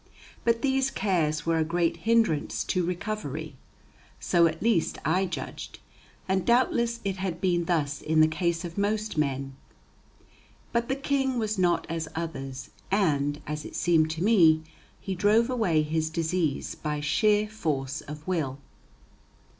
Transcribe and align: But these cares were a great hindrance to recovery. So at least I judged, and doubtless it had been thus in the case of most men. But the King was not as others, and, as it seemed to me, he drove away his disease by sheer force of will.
But 0.43 0.63
these 0.63 0.89
cares 0.89 1.45
were 1.45 1.59
a 1.59 1.63
great 1.63 1.95
hindrance 1.97 2.63
to 2.63 2.83
recovery. 2.83 3.55
So 4.19 4.47
at 4.47 4.59
least 4.63 4.97
I 5.05 5.27
judged, 5.27 5.77
and 6.27 6.43
doubtless 6.43 7.01
it 7.05 7.17
had 7.17 7.39
been 7.39 7.65
thus 7.65 8.01
in 8.01 8.19
the 8.19 8.27
case 8.27 8.65
of 8.65 8.79
most 8.79 9.15
men. 9.15 9.55
But 10.73 10.89
the 10.89 10.95
King 10.95 11.37
was 11.37 11.59
not 11.59 11.85
as 11.87 12.07
others, 12.15 12.71
and, 12.89 13.43
as 13.45 13.63
it 13.63 13.75
seemed 13.75 14.09
to 14.17 14.23
me, 14.23 14.63
he 14.99 15.13
drove 15.13 15.51
away 15.51 15.83
his 15.83 16.09
disease 16.09 16.73
by 16.73 16.99
sheer 16.99 17.47
force 17.47 18.01
of 18.01 18.25
will. 18.27 18.57